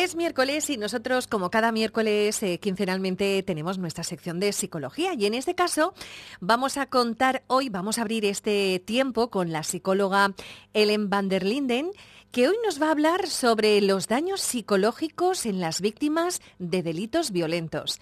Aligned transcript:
Es 0.00 0.16
miércoles 0.16 0.70
y 0.70 0.78
nosotros, 0.78 1.26
como 1.26 1.50
cada 1.50 1.72
miércoles, 1.72 2.42
eh, 2.42 2.58
quincenalmente 2.58 3.42
tenemos 3.42 3.76
nuestra 3.76 4.02
sección 4.02 4.40
de 4.40 4.54
psicología. 4.54 5.12
Y 5.12 5.26
en 5.26 5.34
este 5.34 5.54
caso 5.54 5.92
vamos 6.40 6.78
a 6.78 6.86
contar 6.86 7.42
hoy, 7.48 7.68
vamos 7.68 7.98
a 7.98 8.00
abrir 8.00 8.24
este 8.24 8.82
tiempo 8.82 9.28
con 9.28 9.52
la 9.52 9.62
psicóloga 9.62 10.32
Ellen 10.72 11.10
van 11.10 11.28
der 11.28 11.44
Linden, 11.44 11.90
que 12.32 12.48
hoy 12.48 12.56
nos 12.64 12.80
va 12.80 12.86
a 12.86 12.92
hablar 12.92 13.26
sobre 13.26 13.78
los 13.82 14.08
daños 14.08 14.40
psicológicos 14.40 15.44
en 15.44 15.60
las 15.60 15.82
víctimas 15.82 16.40
de 16.58 16.82
delitos 16.82 17.30
violentos. 17.30 18.00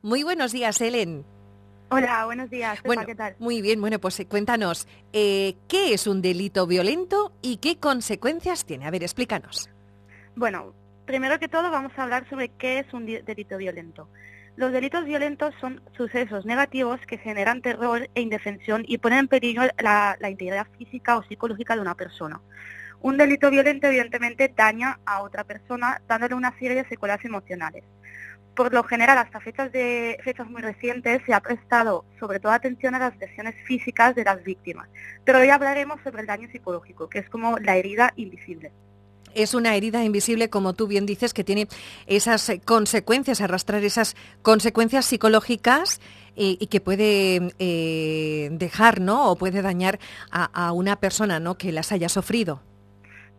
Muy 0.00 0.22
buenos 0.22 0.50
días, 0.50 0.80
Ellen. 0.80 1.26
Hola, 1.90 2.24
buenos 2.24 2.48
días. 2.48 2.82
Bueno, 2.86 3.04
¿qué 3.04 3.14
tal? 3.14 3.36
Muy 3.38 3.60
bien, 3.60 3.82
bueno, 3.82 3.98
pues 3.98 4.18
eh, 4.18 4.26
cuéntanos, 4.26 4.88
eh, 5.12 5.56
¿qué 5.68 5.92
es 5.92 6.06
un 6.06 6.22
delito 6.22 6.66
violento 6.66 7.32
y 7.42 7.58
qué 7.58 7.76
consecuencias 7.76 8.64
tiene? 8.64 8.86
A 8.86 8.90
ver, 8.90 9.02
explícanos. 9.02 9.68
Bueno, 10.36 10.72
primero 11.04 11.38
que 11.38 11.48
todo 11.48 11.70
vamos 11.70 11.92
a 11.96 12.02
hablar 12.02 12.28
sobre 12.28 12.48
qué 12.48 12.78
es 12.78 12.92
un 12.92 13.06
delito 13.06 13.56
violento. 13.58 14.08
Los 14.56 14.72
delitos 14.72 15.04
violentos 15.04 15.52
son 15.60 15.80
sucesos 15.96 16.46
negativos 16.46 17.00
que 17.08 17.18
generan 17.18 17.60
terror 17.60 18.08
e 18.14 18.20
indefensión 18.20 18.84
y 18.86 18.98
ponen 18.98 19.20
en 19.20 19.28
peligro 19.28 19.64
la, 19.78 20.16
integridad 20.20 20.68
física 20.78 21.16
o 21.16 21.24
psicológica 21.24 21.74
de 21.74 21.82
una 21.82 21.96
persona. 21.96 22.40
Un 23.00 23.16
delito 23.16 23.50
violento 23.50 23.88
evidentemente 23.88 24.52
daña 24.54 25.00
a 25.04 25.22
otra 25.22 25.44
persona 25.44 26.00
dándole 26.06 26.34
una 26.36 26.56
serie 26.58 26.76
de 26.76 26.88
secuelas 26.88 27.24
emocionales. 27.24 27.82
Por 28.54 28.72
lo 28.72 28.84
general, 28.84 29.18
hasta 29.18 29.40
fechas, 29.40 29.72
de, 29.72 30.16
fechas 30.22 30.48
muy 30.48 30.62
recientes 30.62 31.20
se 31.26 31.34
ha 31.34 31.40
prestado 31.40 32.04
sobre 32.20 32.38
todo 32.38 32.52
atención 32.52 32.94
a 32.94 33.00
las 33.00 33.16
lesiones 33.16 33.56
físicas 33.64 34.14
de 34.14 34.22
las 34.22 34.44
víctimas, 34.44 34.88
pero 35.24 35.40
hoy 35.40 35.50
hablaremos 35.50 36.00
sobre 36.04 36.20
el 36.20 36.28
daño 36.28 36.48
psicológico, 36.52 37.08
que 37.08 37.18
es 37.18 37.28
como 37.28 37.58
la 37.58 37.76
herida 37.76 38.12
invisible 38.14 38.70
es 39.34 39.54
una 39.54 39.74
herida 39.76 40.04
invisible, 40.04 40.50
como 40.50 40.74
tú 40.74 40.86
bien 40.86 41.06
dices, 41.06 41.34
que 41.34 41.44
tiene 41.44 41.68
esas 42.06 42.52
consecuencias, 42.64 43.40
arrastrar 43.40 43.84
esas 43.84 44.16
consecuencias 44.42 45.06
psicológicas 45.06 46.00
y, 46.36 46.66
que 46.66 46.80
puede 46.80 47.54
eh, 47.58 48.48
dejar, 48.52 49.00
¿no? 49.00 49.30
O 49.30 49.36
puede 49.36 49.62
dañar 49.62 49.98
a, 50.30 50.44
a, 50.66 50.72
una 50.72 50.96
persona, 50.96 51.38
¿no? 51.38 51.56
Que 51.56 51.72
las 51.72 51.92
haya 51.92 52.08
sufrido. 52.08 52.60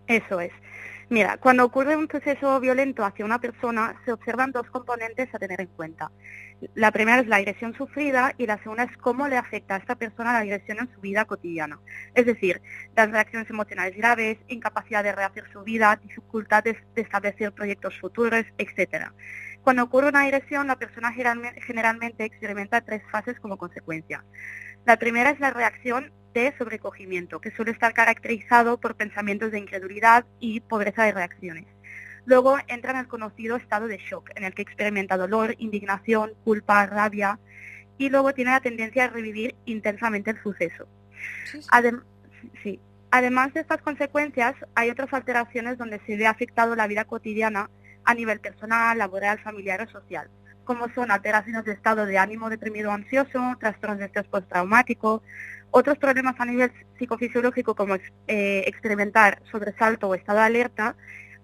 Eso 0.08 0.40
es. 0.40 0.52
Mira, 1.08 1.38
cuando 1.38 1.64
ocurre 1.64 1.96
un 1.96 2.08
proceso 2.08 2.60
violento 2.60 3.06
hacia 3.06 3.26
una 3.26 3.40
persona, 3.40 3.96
se 4.06 4.12
observan 4.12 4.52
dos 4.52 4.68
componentes 4.72 5.34
a 5.34 5.38
tener 5.38 5.62
en 5.62 5.68
cuenta. 5.68 6.12
La 6.74 6.92
primera 6.92 7.20
es 7.20 7.28
la 7.28 7.36
agresión 7.36 7.76
sufrida 7.76 8.34
y 8.40 8.48
la 8.48 8.58
segunda 8.64 8.84
es 8.84 8.98
cómo 8.98 9.28
le 9.28 9.38
afecta 9.38 9.76
a 9.76 9.78
esta 9.78 9.96
persona 9.96 10.34
la 10.34 10.40
agresión 10.40 10.80
en 10.80 10.92
su 10.92 11.02
vida 11.02 11.26
cotidiana. 11.26 11.80
Es 12.16 12.26
decir, 12.26 12.60
las 12.96 13.12
reacciones 13.12 13.48
emocionales 13.52 13.96
graves, 13.96 14.40
incapacidad 14.48 15.04
de 15.04 15.12
rehacer 15.12 15.44
su 15.54 15.62
vida, 15.62 16.00
dificultades 16.02 16.78
de 16.96 17.02
establecer 17.04 17.52
proyectos 17.52 18.00
futuros, 18.00 18.44
etc. 18.58 19.12
Cuando 19.62 19.84
ocurre 19.84 20.10
una 20.10 20.22
agresión, 20.22 20.66
la 20.66 20.78
persona 20.78 21.14
generalmente 21.14 22.26
experimenta 22.26 22.82
tres 22.82 23.04
fases 23.12 23.40
como 23.40 23.58
consecuencia. 23.58 24.24
La 24.86 24.98
primera 24.98 25.30
es 25.30 25.40
la 25.40 25.52
reacción 25.52 26.12
de 26.42 26.58
sobrecogimiento, 26.58 27.40
que 27.40 27.52
suele 27.52 27.72
estar 27.72 27.94
caracterizado 27.94 28.80
por 28.80 28.96
pensamientos 28.96 29.52
de 29.52 29.60
incredulidad 29.60 30.26
y 30.40 30.60
pobreza 30.60 31.04
de 31.04 31.12
reacciones. 31.12 31.66
Luego 32.26 32.58
entra 32.68 32.92
en 32.92 32.98
el 32.98 33.08
conocido 33.08 33.56
estado 33.56 33.88
de 33.88 33.98
shock, 33.98 34.30
en 34.36 34.44
el 34.44 34.54
que 34.54 34.64
experimenta 34.64 35.18
dolor, 35.18 35.56
indignación, 35.58 36.32
culpa, 36.44 36.86
rabia, 36.86 37.40
y 37.98 38.10
luego 38.10 38.34
tiene 38.34 38.52
la 38.52 38.60
tendencia 38.60 39.06
a 39.06 39.10
revivir 39.10 39.56
intensamente 39.66 40.32
el 40.32 40.42
suceso. 40.42 40.88
Además 43.12 43.54
de 43.54 43.62
estas 43.62 43.82
consecuencias, 43.82 44.56
hay 44.76 44.90
otras 44.90 45.14
alteraciones 45.14 45.78
donde 45.78 46.00
se 46.06 46.18
ve 46.18 46.28
afectado 46.28 46.76
la 46.76 46.88
vida 46.88 47.06
cotidiana 47.06 47.70
a 48.04 48.14
nivel 48.14 48.40
personal, 48.40 48.98
laboral, 48.98 49.40
familiar 49.40 49.82
o 49.82 49.88
social 49.88 50.30
como 50.66 50.90
son 50.94 51.12
alteraciones 51.12 51.64
de 51.64 51.72
estado 51.72 52.06
de 52.06 52.18
ánimo 52.18 52.50
deprimido 52.50 52.92
ansioso, 52.92 53.56
trastornos 53.60 54.00
de 54.00 54.06
estrés 54.06 54.28
postraumático, 54.28 55.24
otros 55.72 55.98
problemas 55.98 56.36
a 56.40 56.46
nivel 56.46 56.72
psicofisiológico 56.98 57.76
como 57.76 57.96
eh, 57.96 58.64
experimentar 58.68 59.42
sobresalto 59.52 60.10
o 60.10 60.16
estado 60.16 60.40
de 60.40 60.46
alerta 60.46 60.96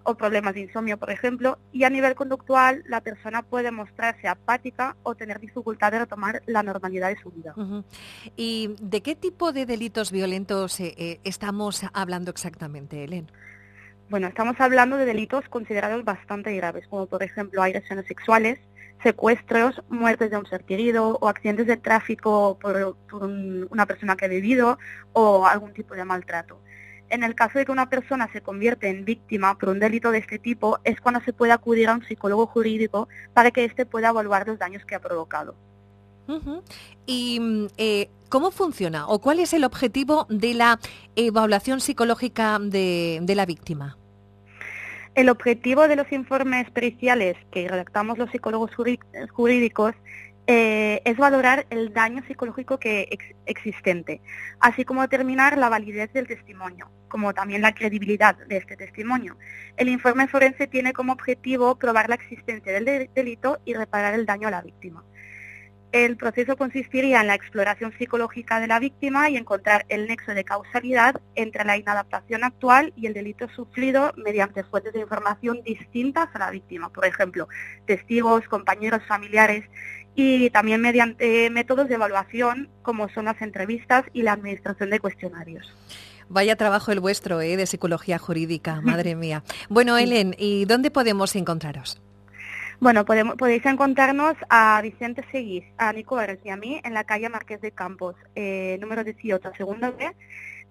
o 0.04 0.16
problemas 0.16 0.54
de 0.54 0.62
insomnio, 0.62 0.98
por 0.98 1.10
ejemplo, 1.10 1.58
y 1.70 1.84
a 1.84 1.90
nivel 1.90 2.14
conductual 2.14 2.82
la 2.86 3.00
persona 3.00 3.42
puede 3.42 3.70
mostrarse 3.70 4.26
apática 4.26 4.96
o 5.02 5.14
tener 5.14 5.38
dificultad 5.38 5.92
de 5.92 6.00
retomar 6.00 6.42
la 6.46 6.62
normalidad 6.62 7.08
de 7.08 7.20
su 7.22 7.30
vida. 7.30 7.54
¿Y 8.36 8.74
de 8.80 9.00
qué 9.00 9.14
tipo 9.14 9.52
de 9.52 9.66
delitos 9.66 10.10
violentos 10.10 10.80
eh, 10.80 10.94
eh, 10.96 11.20
estamos 11.24 11.82
hablando 11.92 12.30
exactamente, 12.30 13.04
Helen? 13.04 13.30
Bueno, 14.08 14.26
estamos 14.26 14.60
hablando 14.60 14.96
de 14.96 15.06
delitos 15.06 15.48
considerados 15.48 16.04
bastante 16.04 16.54
graves, 16.54 16.86
como 16.88 17.06
por 17.06 17.22
ejemplo 17.22 17.62
agresiones 17.62 18.06
sexuales, 18.06 18.58
secuestros, 19.02 19.82
muertes 19.88 20.30
de 20.30 20.36
un 20.36 20.46
ser 20.46 20.64
querido 20.64 21.18
o 21.20 21.28
accidentes 21.28 21.66
de 21.66 21.76
tráfico 21.76 22.58
por, 22.60 22.96
una 23.70 23.86
persona 23.86 24.16
que 24.16 24.26
ha 24.26 24.28
vivido 24.28 24.78
o 25.12 25.46
algún 25.46 25.72
tipo 25.72 25.94
de 25.94 26.04
maltrato. 26.04 26.60
En 27.08 27.24
el 27.24 27.34
caso 27.34 27.58
de 27.58 27.66
que 27.66 27.72
una 27.72 27.90
persona 27.90 28.30
se 28.32 28.40
convierte 28.40 28.88
en 28.88 29.04
víctima 29.04 29.58
por 29.58 29.68
un 29.68 29.80
delito 29.80 30.10
de 30.10 30.18
este 30.18 30.38
tipo, 30.38 30.78
es 30.84 31.00
cuando 31.00 31.20
se 31.20 31.32
puede 31.32 31.52
acudir 31.52 31.88
a 31.88 31.94
un 31.94 32.04
psicólogo 32.04 32.46
jurídico 32.46 33.08
para 33.34 33.50
que 33.50 33.64
éste 33.64 33.84
pueda 33.84 34.08
evaluar 34.08 34.46
los 34.46 34.58
daños 34.58 34.84
que 34.86 34.94
ha 34.94 35.00
provocado. 35.00 35.54
¿Y 37.04 37.68
eh, 37.76 38.08
cómo 38.30 38.50
funciona 38.50 39.06
o 39.08 39.20
cuál 39.20 39.40
es 39.40 39.52
el 39.52 39.64
objetivo 39.64 40.26
de 40.30 40.54
la 40.54 40.78
evaluación 41.14 41.80
psicológica 41.80 42.58
de 42.58 43.32
la 43.34 43.44
víctima? 43.44 43.98
El 45.14 45.28
objetivo 45.28 45.88
de 45.88 45.96
los 45.96 46.10
informes 46.10 46.70
periciales 46.70 47.36
que 47.50 47.68
redactamos 47.68 48.16
los 48.16 48.30
psicólogos 48.30 48.70
jurídicos 49.30 49.94
eh, 50.46 51.02
es 51.04 51.16
valorar 51.18 51.66
el 51.70 51.92
daño 51.92 52.22
psicológico 52.26 52.78
que 52.78 53.08
existente, 53.44 54.22
así 54.58 54.84
como 54.84 55.02
determinar 55.02 55.58
la 55.58 55.68
validez 55.68 56.12
del 56.14 56.26
testimonio, 56.26 56.90
como 57.08 57.34
también 57.34 57.60
la 57.60 57.74
credibilidad 57.74 58.36
de 58.48 58.56
este 58.56 58.76
testimonio. 58.76 59.36
El 59.76 59.88
informe 59.88 60.28
forense 60.28 60.66
tiene 60.66 60.94
como 60.94 61.12
objetivo 61.12 61.76
probar 61.76 62.08
la 62.08 62.14
existencia 62.14 62.72
del 62.72 63.08
delito 63.14 63.60
y 63.64 63.74
reparar 63.74 64.14
el 64.14 64.26
daño 64.26 64.48
a 64.48 64.50
la 64.50 64.62
víctima. 64.62 65.04
El 65.92 66.16
proceso 66.16 66.56
consistiría 66.56 67.20
en 67.20 67.26
la 67.26 67.34
exploración 67.34 67.92
psicológica 67.98 68.60
de 68.60 68.66
la 68.66 68.80
víctima 68.80 69.28
y 69.28 69.36
encontrar 69.36 69.84
el 69.90 70.06
nexo 70.06 70.32
de 70.32 70.42
causalidad 70.42 71.20
entre 71.34 71.66
la 71.66 71.76
inadaptación 71.76 72.44
actual 72.44 72.94
y 72.96 73.06
el 73.06 73.12
delito 73.12 73.46
sufrido 73.54 74.10
mediante 74.16 74.64
fuentes 74.64 74.94
de 74.94 75.00
información 75.00 75.60
distintas 75.64 76.30
a 76.32 76.38
la 76.38 76.50
víctima, 76.50 76.88
por 76.88 77.04
ejemplo, 77.04 77.46
testigos, 77.84 78.48
compañeros 78.48 79.02
familiares 79.06 79.64
y 80.14 80.48
también 80.48 80.80
mediante 80.80 81.50
métodos 81.50 81.88
de 81.88 81.96
evaluación 81.96 82.70
como 82.80 83.10
son 83.10 83.26
las 83.26 83.42
entrevistas 83.42 84.04
y 84.14 84.22
la 84.22 84.32
administración 84.32 84.88
de 84.88 84.98
cuestionarios. 84.98 85.74
Vaya 86.30 86.56
trabajo 86.56 86.90
el 86.92 87.00
vuestro 87.00 87.42
¿eh? 87.42 87.58
de 87.58 87.66
psicología 87.66 88.16
jurídica, 88.16 88.80
madre 88.82 89.14
mía. 89.14 89.44
Bueno, 89.68 89.98
Helen, 89.98 90.34
¿y 90.38 90.64
dónde 90.64 90.90
podemos 90.90 91.36
encontraros? 91.36 92.00
Bueno, 92.82 93.04
podemos, 93.04 93.36
podéis 93.36 93.64
encontrarnos 93.64 94.34
a 94.48 94.82
Vicente 94.82 95.24
Seguís, 95.30 95.62
a 95.78 95.92
Nico 95.92 96.16
Vares 96.16 96.40
y 96.42 96.50
a 96.50 96.56
mí 96.56 96.80
en 96.82 96.94
la 96.94 97.04
calle 97.04 97.28
Marqués 97.28 97.60
de 97.60 97.70
Campos, 97.70 98.16
eh, 98.34 98.76
número 98.80 99.04
18, 99.04 99.52
segundo 99.56 99.94
B, 99.96 100.10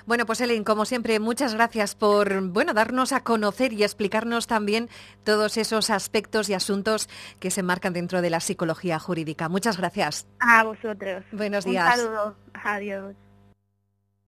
Bueno, 0.05 0.25
pues 0.25 0.39
Ellen, 0.41 0.63
como 0.63 0.85
siempre, 0.85 1.19
muchas 1.19 1.55
gracias 1.55 1.95
por 1.95 2.41
bueno, 2.49 2.73
darnos 2.73 3.11
a 3.11 3.23
conocer 3.23 3.73
y 3.73 3.83
explicarnos 3.83 4.47
también 4.47 4.89
todos 5.23 5.57
esos 5.57 5.89
aspectos 5.89 6.49
y 6.49 6.53
asuntos 6.53 7.09
que 7.39 7.49
se 7.49 7.63
marcan 7.63 7.93
dentro 7.93 8.21
de 8.21 8.29
la 8.29 8.39
psicología 8.39 8.99
jurídica. 8.99 9.49
Muchas 9.49 9.77
gracias. 9.77 10.27
A 10.39 10.63
vosotros. 10.63 11.23
Buenos 11.31 11.65
días. 11.65 11.97
Un 11.97 12.03
saludo. 12.03 12.35
Adiós. 12.53 13.15